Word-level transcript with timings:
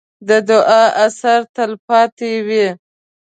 د 0.27 0.29
دعا 0.49 0.83
اثر 1.05 1.39
تل 1.55 1.71
پاتې 1.87 2.31
وي. 2.47 2.67